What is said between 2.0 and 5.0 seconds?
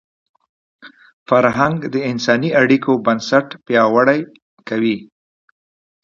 انساني اړیکو بنسټ پیاوړی کوي.